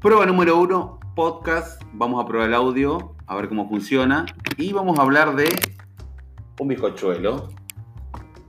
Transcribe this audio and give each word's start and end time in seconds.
Prueba 0.00 0.24
número 0.26 0.60
uno, 0.60 1.00
podcast. 1.16 1.82
Vamos 1.92 2.22
a 2.22 2.28
probar 2.28 2.46
el 2.46 2.54
audio, 2.54 3.16
a 3.26 3.34
ver 3.34 3.48
cómo 3.48 3.68
funciona. 3.68 4.26
Y 4.56 4.72
vamos 4.72 4.96
a 4.96 5.02
hablar 5.02 5.34
de 5.34 5.48
un 6.60 6.68
bizcochuelo. 6.68 7.48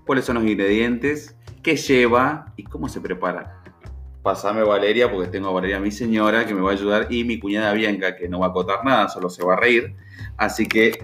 ¿Cuáles 0.06 0.26
son 0.26 0.36
los 0.36 0.44
ingredientes? 0.44 1.36
¿Qué 1.64 1.76
lleva? 1.76 2.54
¿Y 2.56 2.66
cómo 2.66 2.88
se 2.88 3.02
prepara? 3.02 3.64
Pásame 4.22 4.62
Valeria, 4.62 5.12
porque 5.12 5.28
tengo 5.28 5.50
a 5.50 5.54
Valeria, 5.54 5.80
mi 5.80 5.90
señora, 5.90 6.46
que 6.46 6.54
me 6.54 6.62
va 6.62 6.70
a 6.70 6.74
ayudar, 6.74 7.08
y 7.10 7.24
mi 7.24 7.40
cuñada 7.40 7.74
Bianca, 7.74 8.16
que 8.16 8.30
no 8.30 8.42
va 8.42 8.46
a 8.46 8.50
acotar 8.50 8.86
nada, 8.86 9.10
solo 9.10 9.28
se 9.28 9.44
va 9.44 9.54
a 9.54 9.58
reír. 9.58 9.96
Así 10.38 10.68
que 10.68 11.00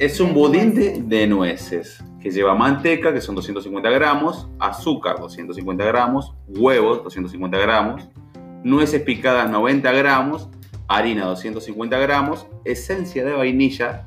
es 0.00 0.18
un 0.18 0.34
budín 0.34 0.74
de, 0.74 1.02
de 1.02 1.28
nueces 1.28 2.02
que 2.20 2.32
lleva 2.32 2.56
manteca, 2.56 3.14
que 3.14 3.20
son 3.20 3.36
250 3.36 3.90
gramos, 3.90 4.48
azúcar, 4.58 5.20
250 5.20 5.84
gramos, 5.84 6.34
huevos, 6.48 7.04
250 7.04 7.58
gramos, 7.58 8.08
nueces 8.64 9.02
picadas, 9.02 9.50
90 9.50 9.92
gramos, 9.92 10.48
harina, 10.88 11.26
250 11.26 11.98
gramos, 11.98 12.46
esencia 12.64 13.24
de 13.24 13.32
vainilla, 13.32 14.06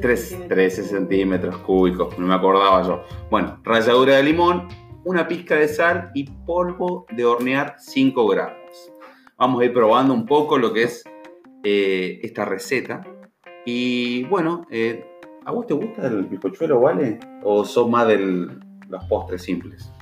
3, 0.00 0.48
13 0.48 0.84
centímetros 0.84 1.58
cúbicos, 1.58 2.18
no 2.18 2.26
me 2.26 2.34
acordaba 2.34 2.82
yo. 2.82 3.02
Bueno, 3.30 3.58
ralladura 3.64 4.16
de 4.16 4.22
limón, 4.22 4.68
una 5.04 5.26
pizca 5.26 5.56
de 5.56 5.68
sal 5.68 6.10
y 6.14 6.24
polvo 6.24 7.06
de 7.10 7.24
hornear 7.24 7.76
5 7.78 8.26
gramos. 8.28 8.92
Vamos 9.36 9.60
a 9.60 9.64
ir 9.64 9.72
probando 9.72 10.14
un 10.14 10.26
poco 10.26 10.58
lo 10.58 10.72
que 10.72 10.84
es 10.84 11.04
eh, 11.64 12.20
esta 12.22 12.44
receta. 12.44 13.00
Y 13.66 14.24
bueno, 14.24 14.66
eh, 14.70 15.04
¿a 15.44 15.50
vos 15.50 15.66
te 15.66 15.74
gusta 15.74 16.06
el 16.06 16.24
bizcochuelo, 16.24 16.80
vale? 16.80 17.18
¿O 17.42 17.64
sos 17.64 17.88
más 17.88 18.06
de 18.06 18.18
los 18.18 19.04
postres 19.08 19.42
simples? 19.42 19.93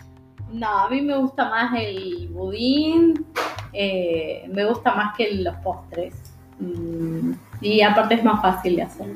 No, 0.52 0.68
a 0.68 0.90
mí 0.90 1.00
me 1.00 1.16
gusta 1.16 1.48
más 1.48 1.72
el 1.78 2.28
budín, 2.30 3.24
eh, 3.72 4.44
me 4.52 4.66
gusta 4.66 4.94
más 4.94 5.16
que 5.16 5.32
los 5.34 5.54
postres. 5.56 6.14
Mm, 6.58 7.32
y 7.60 7.80
aparte 7.80 8.16
es 8.16 8.24
más 8.24 8.42
fácil 8.42 8.76
de 8.76 8.82
hacer. 8.82 9.14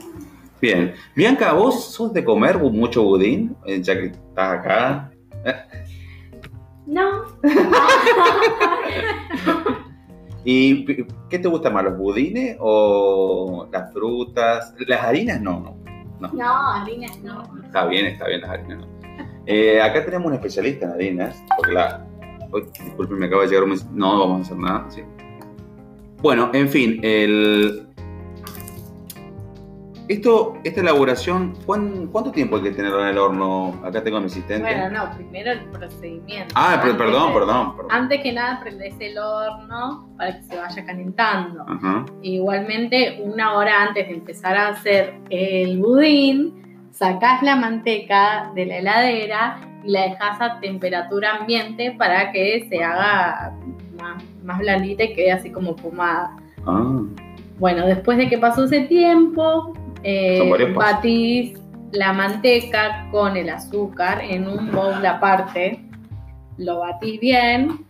Bien. 0.61 0.95
Bianca, 1.15 1.53
¿vos 1.53 1.93
sos 1.93 2.13
de 2.13 2.25
comer 2.25 2.59
mucho 2.59 3.03
budín? 3.03 3.57
Eh, 3.67 3.83
ya 3.83 3.95
que 3.95 4.07
estás 4.07 4.59
acá. 4.59 5.11
No. 6.87 7.25
¿Y 10.45 10.85
qué 11.29 11.39
te 11.41 11.49
gusta 11.49 11.69
más, 11.69 11.83
los 11.83 11.99
budines 11.99 12.57
o 12.61 13.69
las 13.73 13.93
frutas? 13.93 14.73
Las 14.87 15.03
harinas 15.03 15.41
no, 15.41 15.59
no. 15.59 15.77
No, 16.21 16.33
no 16.33 16.73
harinas 16.75 17.19
no. 17.25 17.43
Está 17.65 17.87
bien, 17.87 18.07
está 18.07 18.29
bien 18.29 18.43
las 18.43 18.51
harinas 18.51 18.79
no. 18.79 18.96
Eh, 19.47 19.81
acá 19.81 20.05
tenemos 20.05 20.27
un 20.27 20.35
especialista 20.35 20.87
en 20.87 20.93
harinas, 20.93 21.43
porque 21.57 21.73
la... 21.73 22.05
Uy, 22.53 22.65
disculpen, 22.85 23.19
me 23.19 23.27
acaba 23.27 23.43
de 23.43 23.49
llegar 23.49 23.65
un 23.65 23.71
mensaje. 23.71 23.91
No, 23.95 24.19
vamos 24.19 24.39
a 24.39 24.43
hacer 24.43 24.59
nada, 24.59 24.91
sí. 24.91 25.03
Bueno, 26.23 26.51
en 26.53 26.69
fin, 26.69 27.01
el, 27.03 27.87
esto, 30.09 30.57
esta 30.63 30.83
elaboración, 30.83 31.55
¿cuánto 31.67 32.31
tiempo 32.31 32.57
hay 32.57 32.63
que 32.63 32.71
tenerlo 32.71 33.03
en 33.03 33.09
el 33.09 33.19
horno? 33.19 33.81
Acá 33.85 34.05
tengo 34.05 34.19
a 34.19 34.21
mi 34.21 34.27
asistente. 34.27 34.63
Bueno, 34.63 34.89
no, 34.91 35.17
primero 35.17 35.51
el 35.51 35.65
procedimiento. 35.65 36.55
Ah, 36.57 36.81
perdón, 36.81 37.33
perdón, 37.33 37.75
Antes 37.91 38.23
que 38.23 38.33
nada, 38.33 38.61
prendes 38.61 38.95
el 39.01 39.19
horno 39.19 40.09
para 40.17 40.37
que 40.37 40.45
se 40.45 40.57
vaya 40.57 40.87
calentando. 40.87 41.67
Igualmente, 42.23 43.21
una 43.25 43.55
hora 43.55 43.83
antes 43.83 44.07
de 44.07 44.15
empezar 44.15 44.57
a 44.57 44.69
hacer 44.69 45.15
el 45.29 45.81
budín, 45.81 46.66
sacás 46.97 47.43
la 47.43 47.57
manteca 47.57 48.51
de 48.55 48.67
la 48.67 48.79
heladera 48.79 49.61
y 49.85 49.91
la 49.91 50.03
dejas 50.03 50.41
a 50.41 50.61
temperatura 50.61 51.37
ambiente 51.37 51.93
para 51.93 52.33
que 52.33 52.67
se 52.69 52.83
haga 52.83 53.55
más, 54.01 54.25
más 54.43 54.59
blandita 54.59 55.05
y 55.05 55.15
quede 55.15 55.33
así 55.33 55.51
como 55.51 55.77
pomada. 55.77 56.35
Ah. 56.67 57.03
Bueno, 57.59 57.87
después 57.87 58.19
de 58.19 58.29
que 58.29 58.39
pasó 58.39 58.65
ese 58.65 58.83
tiempo, 58.83 59.75
eh, 60.03 60.73
batís 60.75 61.59
la 61.93 62.13
manteca 62.13 63.09
con 63.11 63.37
el 63.37 63.49
azúcar 63.51 64.23
en 64.23 64.49
un 64.49 64.73
bowl 64.73 65.05
aparte, 65.05 65.83
lo 66.59 66.81
batís 66.81 67.21
bien 67.21 67.85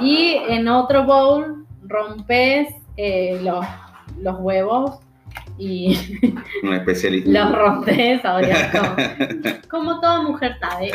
y 0.00 0.38
en 0.48 0.68
otro 0.68 1.04
bowl 1.04 1.66
rompes 1.82 2.68
eh, 2.96 3.38
los, 3.42 3.64
los, 4.20 4.40
huevos 4.40 4.98
y 5.58 6.18
los 7.26 7.52
rompes, 7.52 8.20
como, 8.22 8.96
como 9.70 10.00
toda 10.00 10.22
mujer 10.22 10.56
sabe. 10.60 10.90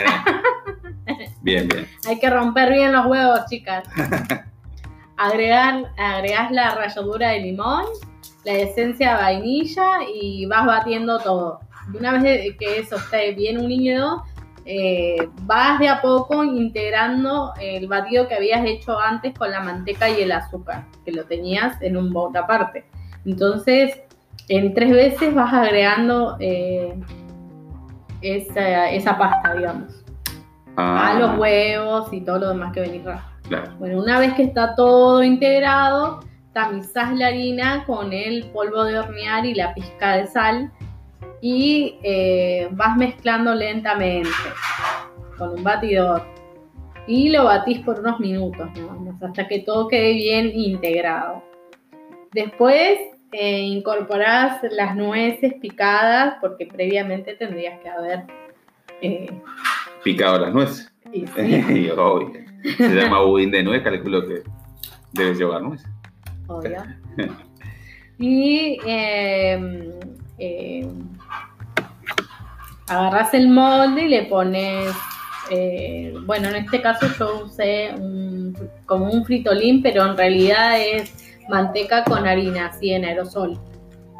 Bien, 1.41 1.67
bien. 1.67 1.87
Hay 2.07 2.19
que 2.19 2.29
romper 2.29 2.71
bien 2.71 2.93
los 2.93 3.05
huevos, 3.05 3.41
chicas. 3.49 3.83
Agregar, 5.17 5.91
agregás 5.97 6.51
la 6.51 6.73
ralladura 6.73 7.29
de 7.29 7.41
limón 7.41 7.85
la 8.43 8.53
esencia 8.53 9.11
de 9.11 9.21
vainilla 9.21 9.99
y 10.13 10.45
vas 10.45 10.65
batiendo 10.65 11.19
todo. 11.19 11.59
Y 11.93 11.97
una 11.97 12.13
vez 12.13 12.55
que 12.57 12.79
eso 12.79 12.95
esté 12.95 13.33
bien 13.33 13.59
unido, 13.59 14.23
eh, 14.65 15.29
vas 15.43 15.79
de 15.79 15.89
a 15.89 16.01
poco 16.01 16.43
integrando 16.43 17.53
el 17.59 17.87
batido 17.87 18.27
que 18.27 18.35
habías 18.35 18.65
hecho 18.65 18.99
antes 18.99 19.33
con 19.37 19.51
la 19.51 19.59
manteca 19.61 20.09
y 20.09 20.21
el 20.21 20.31
azúcar, 20.31 20.85
que 21.05 21.11
lo 21.11 21.25
tenías 21.25 21.81
en 21.81 21.97
un 21.97 22.11
bote 22.11 22.37
aparte. 22.37 22.85
Entonces, 23.25 24.01
en 24.51 24.73
tres 24.73 24.91
veces 24.91 25.33
vas 25.33 25.53
agregando 25.53 26.35
eh, 26.41 26.93
esa, 28.21 29.17
pasta, 29.17 29.55
digamos, 29.55 30.03
a 30.75 31.07
ah. 31.07 31.19
los 31.19 31.39
huevos 31.39 32.11
y 32.11 32.19
todo 32.19 32.39
lo 32.39 32.49
demás 32.49 32.73
que 32.73 32.81
venís. 32.81 33.01
Bueno, 33.79 34.01
una 34.01 34.19
vez 34.19 34.33
que 34.33 34.43
está 34.43 34.75
todo 34.75 35.23
integrado, 35.23 36.19
tamizás 36.51 37.17
la 37.17 37.27
harina 37.27 37.85
con 37.85 38.11
el 38.11 38.43
polvo 38.47 38.83
de 38.83 38.99
hornear 38.99 39.45
y 39.45 39.53
la 39.53 39.73
pizca 39.73 40.17
de 40.17 40.27
sal 40.27 40.69
y 41.39 41.97
eh, 42.03 42.67
vas 42.71 42.97
mezclando 42.97 43.55
lentamente 43.55 44.29
con 45.37 45.51
un 45.51 45.63
batidor 45.63 46.23
y 47.07 47.29
lo 47.29 47.45
batís 47.45 47.79
por 47.79 48.01
unos 48.01 48.19
minutos 48.19 48.69
hasta 49.21 49.47
que 49.47 49.59
todo 49.59 49.87
quede 49.87 50.13
bien 50.13 50.51
integrado. 50.53 51.41
Después 52.33 52.99
eh, 53.31 53.61
incorporás 53.61 54.61
las 54.71 54.95
nueces 54.95 55.53
picadas 55.55 56.35
porque 56.41 56.65
previamente 56.65 57.33
tendrías 57.35 57.79
que 57.79 57.89
haber 57.89 58.23
eh, 59.01 59.31
picado 60.03 60.39
las 60.39 60.53
nueces. 60.53 60.91
Se 62.77 62.95
llama 62.95 63.21
budín 63.25 63.51
de 63.51 63.63
nuez, 63.63 63.83
calculo 63.83 64.27
que 64.27 64.43
debes 65.13 65.37
llevar 65.37 65.61
nueces. 65.61 65.89
y 68.19 68.77
em, 68.85 69.91
em, 70.37 70.89
agarras 72.87 73.33
el 73.33 73.47
molde 73.47 74.03
y 74.03 74.09
le 74.09 74.23
pones, 74.23 74.93
eh, 75.49 76.13
bueno, 76.25 76.49
en 76.49 76.57
este 76.57 76.81
caso 76.81 77.07
yo 77.17 77.45
usé 77.45 77.95
como 78.85 79.09
un 79.09 79.23
fritolín, 79.25 79.81
pero 79.81 80.05
en 80.05 80.17
realidad 80.17 80.79
es 80.79 81.30
manteca 81.51 82.03
con 82.03 82.25
harina, 82.25 82.67
así 82.67 82.91
en 82.91 83.05
aerosol. 83.05 83.59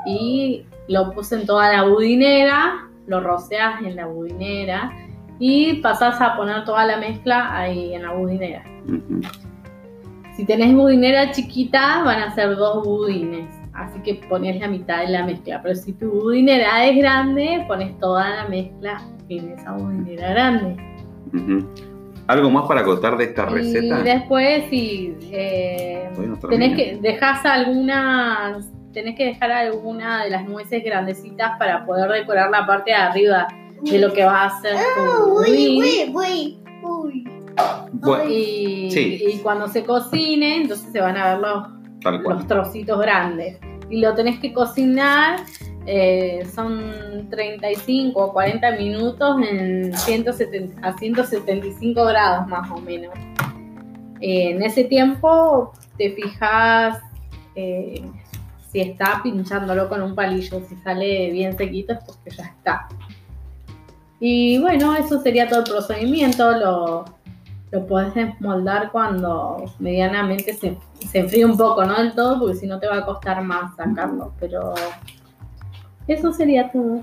Y 0.06 0.66
lo 0.88 1.12
puse 1.12 1.36
en 1.36 1.46
toda 1.46 1.72
la 1.72 1.84
budinera, 1.84 2.90
lo 3.08 3.22
roceas 3.22 3.82
en 3.82 3.96
la 3.96 4.06
budinera 4.06 4.92
y 5.40 5.76
pasas 5.82 6.22
a 6.22 6.36
poner 6.36 6.66
toda 6.66 6.86
la 6.86 6.98
mezcla 6.98 7.58
ahí 7.58 7.96
en 7.96 8.04
la 8.04 8.14
budinera. 8.14 8.64
Si 10.36 10.46
tenés 10.46 10.74
budinera 10.74 11.32
chiquita, 11.32 12.04
van 12.04 12.22
a 12.22 12.36
ser 12.36 12.56
dos 12.56 12.86
budines. 12.86 13.50
Así 13.74 14.00
que 14.02 14.16
pones 14.30 14.60
la 14.60 14.68
mitad 14.68 15.00
de 15.00 15.10
la 15.10 15.26
mezcla. 15.26 15.62
Pero 15.62 15.76
si 15.76 15.94
tu 15.94 16.12
budinera 16.12 16.86
es 16.86 16.98
grande, 16.98 17.66
pones 17.68 17.98
toda 18.00 18.30
la 18.30 18.48
mezcla 18.50 19.02
en 19.30 19.52
esa 19.52 19.72
budinera 19.74 20.30
grande. 20.30 20.78
¿Algo 22.28 22.50
más 22.50 22.68
para 22.68 22.84
contar 22.84 23.18
de 23.18 23.26
esta 23.26 23.46
receta? 23.46 24.00
Y 24.00 24.04
después, 24.04 24.64
si 24.70 25.16
eh, 25.32 26.10
tenés 26.50 26.76
que 26.76 26.98
dejas 27.02 27.46
algunas, 27.46 28.68
tenés 28.94 29.16
que 29.16 29.26
dejar 29.26 29.52
alguna 29.52 30.24
de 30.24 30.30
las 30.32 30.48
nueces 30.48 30.84
grandecitas 30.84 31.58
para 31.58 31.86
poder 31.86 32.10
decorar 32.12 32.50
la 32.50 32.66
parte 32.66 32.92
de 32.92 32.98
arriba 32.98 33.48
de 33.82 34.00
lo 34.00 34.14
que 34.14 34.24
va 34.26 34.46
a 34.46 34.62
ser 34.62 34.76
tu 34.96 35.30
budín 35.30 35.84
y, 38.30 39.40
cuando 39.44 39.68
se 39.68 39.84
cocine, 39.84 40.58
entonces 40.58 40.92
se 40.92 41.02
van 41.02 41.18
a 41.18 41.34
ver 41.34 41.40
los, 41.40 42.24
los 42.24 42.48
trocitos 42.48 43.00
grandes. 43.00 43.58
Y 43.90 44.00
lo 44.00 44.14
tenés 44.16 44.40
que 44.40 44.54
cocinar, 44.54 45.42
eh, 45.86 46.48
son 46.54 47.28
35 47.30 48.20
o 48.20 48.34
40 48.34 48.72
minutos 48.78 49.36
en 49.50 49.96
170, 49.96 50.88
a 50.88 50.98
175 50.98 52.06
grados 52.06 52.48
más 52.48 52.70
o 52.72 52.78
menos. 52.80 53.14
En 54.22 54.62
ese 54.64 54.84
tiempo 54.84 55.74
te 55.98 56.12
fijas 56.12 57.00
eh, 57.56 58.04
si 58.72 58.80
está 58.80 59.20
pinchándolo 59.22 59.90
con 59.90 60.02
un 60.02 60.16
palillo, 60.16 60.62
si 60.68 60.76
sale 60.78 61.32
bien 61.32 61.58
sequito 61.58 61.94
es 61.94 62.00
porque 62.06 62.30
ya 62.30 62.46
está. 62.46 62.88
Y 64.20 64.60
bueno, 64.60 64.96
eso 64.96 65.20
sería 65.22 65.50
todo 65.50 65.60
el 65.60 65.70
procedimiento. 65.70 66.52
Lo, 66.58 67.06
lo 67.72 67.88
podés 67.88 68.14
desmoldar 68.14 68.92
cuando 68.92 69.66
medianamente 69.80 70.54
se, 70.54 70.78
se 71.00 71.20
enfríe 71.20 71.44
un 71.44 71.58
poco, 71.58 71.84
no 71.84 71.98
del 71.98 72.14
todo, 72.14 72.40
porque 72.40 72.56
si 72.56 72.68
no 72.68 72.80
te 72.80 72.88
va 72.88 72.98
a 72.98 73.06
costar 73.06 73.44
más 73.44 73.76
sacarlo, 73.76 74.34
pero 74.40 74.74
eso 76.08 76.32
sería 76.32 76.72
todo. 76.72 77.02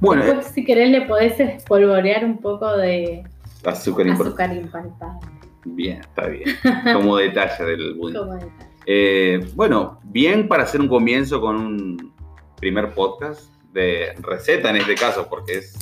Bueno, 0.00 0.24
Después, 0.24 0.46
si 0.48 0.64
querés 0.64 0.90
le 0.90 1.02
podés 1.02 1.40
espolvorear 1.40 2.24
un 2.24 2.38
poco 2.38 2.76
de 2.76 3.24
azúcar, 3.64 4.08
azúcar 4.08 4.52
Bien, 5.64 6.00
está 6.00 6.26
bien. 6.26 6.56
Como 6.92 7.16
detalle 7.16 7.64
del 7.64 7.94
budín. 7.98 8.18
Eh, 8.86 9.46
bueno, 9.54 10.00
bien 10.04 10.48
para 10.48 10.62
hacer 10.62 10.80
un 10.80 10.88
comienzo 10.88 11.40
con 11.40 11.56
un 11.56 12.14
primer 12.56 12.94
podcast 12.94 13.52
de 13.72 14.14
receta 14.20 14.70
en 14.70 14.76
este 14.76 14.94
caso, 14.94 15.28
porque 15.28 15.58
es 15.58 15.78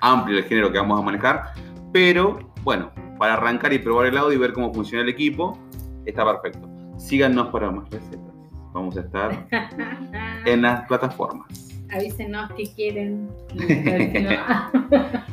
amplio 0.00 0.38
el 0.38 0.44
género 0.44 0.72
que 0.72 0.78
vamos 0.78 0.98
a 0.98 1.02
manejar. 1.02 1.52
Pero 1.92 2.38
bueno, 2.62 2.92
para 3.18 3.34
arrancar 3.34 3.72
y 3.72 3.78
probar 3.78 4.06
el 4.06 4.16
audio 4.18 4.36
y 4.36 4.40
ver 4.40 4.52
cómo 4.52 4.72
funciona 4.72 5.02
el 5.02 5.10
equipo, 5.10 5.58
está 6.06 6.24
perfecto. 6.24 6.68
Síganos 6.98 7.48
para 7.48 7.70
más 7.70 7.88
recetas. 7.90 8.34
Vamos 8.72 8.96
a 8.96 9.00
estar 9.00 9.46
en 10.46 10.62
las 10.62 10.86
plataformas. 10.86 11.68
Avísenos 11.92 12.52
que 12.52 12.72
quieren. 12.74 13.28